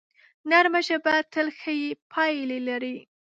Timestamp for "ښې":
1.59-1.77